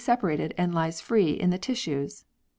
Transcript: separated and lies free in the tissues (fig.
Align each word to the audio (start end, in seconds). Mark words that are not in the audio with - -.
separated 0.03 0.51
and 0.57 0.73
lies 0.73 0.99
free 0.99 1.29
in 1.33 1.51
the 1.51 1.59
tissues 1.59 2.21
(fig. 2.21 2.25